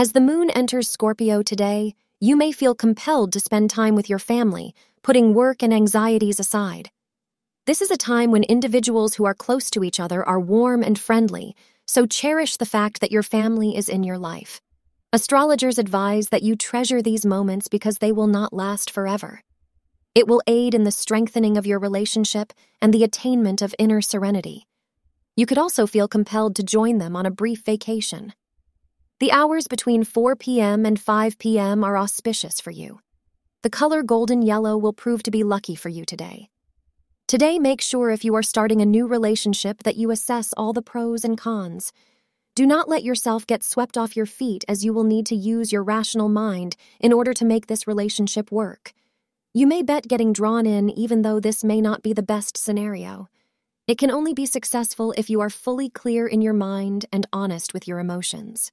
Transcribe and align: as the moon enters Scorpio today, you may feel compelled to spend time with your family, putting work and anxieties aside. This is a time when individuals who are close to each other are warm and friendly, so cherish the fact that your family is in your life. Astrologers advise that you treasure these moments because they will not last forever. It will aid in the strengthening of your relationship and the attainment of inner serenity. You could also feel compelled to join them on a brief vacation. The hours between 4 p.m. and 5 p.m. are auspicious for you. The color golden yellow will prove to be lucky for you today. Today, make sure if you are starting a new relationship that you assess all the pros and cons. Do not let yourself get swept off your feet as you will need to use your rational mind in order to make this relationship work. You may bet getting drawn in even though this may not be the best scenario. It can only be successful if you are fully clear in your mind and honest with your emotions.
as 0.00 0.12
the 0.12 0.20
moon 0.22 0.48
enters 0.48 0.88
Scorpio 0.88 1.42
today, 1.42 1.94
you 2.20 2.34
may 2.34 2.52
feel 2.52 2.74
compelled 2.74 3.34
to 3.34 3.38
spend 3.38 3.68
time 3.68 3.94
with 3.94 4.08
your 4.08 4.18
family, 4.18 4.74
putting 5.02 5.34
work 5.34 5.62
and 5.62 5.74
anxieties 5.74 6.40
aside. 6.40 6.88
This 7.66 7.82
is 7.82 7.90
a 7.90 7.98
time 7.98 8.30
when 8.30 8.44
individuals 8.44 9.16
who 9.16 9.26
are 9.26 9.34
close 9.34 9.68
to 9.68 9.84
each 9.84 10.00
other 10.00 10.26
are 10.26 10.40
warm 10.40 10.82
and 10.82 10.98
friendly, 10.98 11.54
so 11.86 12.06
cherish 12.06 12.56
the 12.56 12.64
fact 12.64 13.02
that 13.02 13.12
your 13.12 13.22
family 13.22 13.76
is 13.76 13.90
in 13.90 14.02
your 14.02 14.16
life. 14.16 14.62
Astrologers 15.12 15.76
advise 15.76 16.30
that 16.30 16.42
you 16.42 16.56
treasure 16.56 17.02
these 17.02 17.26
moments 17.26 17.68
because 17.68 17.98
they 17.98 18.10
will 18.10 18.26
not 18.26 18.54
last 18.54 18.90
forever. 18.90 19.42
It 20.14 20.26
will 20.26 20.40
aid 20.46 20.74
in 20.74 20.84
the 20.84 20.92
strengthening 20.92 21.58
of 21.58 21.66
your 21.66 21.78
relationship 21.78 22.54
and 22.80 22.94
the 22.94 23.04
attainment 23.04 23.60
of 23.60 23.74
inner 23.78 24.00
serenity. 24.00 24.66
You 25.36 25.44
could 25.44 25.58
also 25.58 25.86
feel 25.86 26.08
compelled 26.08 26.56
to 26.56 26.62
join 26.62 26.96
them 26.96 27.16
on 27.16 27.26
a 27.26 27.30
brief 27.30 27.66
vacation. 27.66 28.32
The 29.20 29.32
hours 29.32 29.68
between 29.68 30.04
4 30.04 30.34
p.m. 30.34 30.86
and 30.86 30.98
5 30.98 31.38
p.m. 31.38 31.84
are 31.84 31.98
auspicious 31.98 32.58
for 32.58 32.70
you. 32.70 33.00
The 33.62 33.68
color 33.68 34.02
golden 34.02 34.40
yellow 34.40 34.78
will 34.78 34.94
prove 34.94 35.22
to 35.24 35.30
be 35.30 35.44
lucky 35.44 35.74
for 35.74 35.90
you 35.90 36.06
today. 36.06 36.48
Today, 37.28 37.58
make 37.58 37.82
sure 37.82 38.08
if 38.08 38.24
you 38.24 38.34
are 38.34 38.42
starting 38.42 38.80
a 38.80 38.86
new 38.86 39.06
relationship 39.06 39.82
that 39.82 39.96
you 39.96 40.10
assess 40.10 40.54
all 40.56 40.72
the 40.72 40.80
pros 40.80 41.22
and 41.22 41.36
cons. 41.36 41.92
Do 42.54 42.66
not 42.66 42.88
let 42.88 43.04
yourself 43.04 43.46
get 43.46 43.62
swept 43.62 43.98
off 43.98 44.16
your 44.16 44.24
feet 44.24 44.64
as 44.66 44.86
you 44.86 44.94
will 44.94 45.04
need 45.04 45.26
to 45.26 45.36
use 45.36 45.70
your 45.70 45.82
rational 45.82 46.30
mind 46.30 46.76
in 46.98 47.12
order 47.12 47.34
to 47.34 47.44
make 47.44 47.66
this 47.66 47.86
relationship 47.86 48.50
work. 48.50 48.94
You 49.52 49.66
may 49.66 49.82
bet 49.82 50.08
getting 50.08 50.32
drawn 50.32 50.64
in 50.64 50.88
even 50.88 51.20
though 51.20 51.40
this 51.40 51.62
may 51.62 51.82
not 51.82 52.02
be 52.02 52.14
the 52.14 52.22
best 52.22 52.56
scenario. 52.56 53.28
It 53.86 53.98
can 53.98 54.10
only 54.10 54.32
be 54.32 54.46
successful 54.46 55.12
if 55.18 55.28
you 55.28 55.42
are 55.42 55.50
fully 55.50 55.90
clear 55.90 56.26
in 56.26 56.40
your 56.40 56.54
mind 56.54 57.04
and 57.12 57.26
honest 57.34 57.74
with 57.74 57.86
your 57.86 57.98
emotions. 57.98 58.72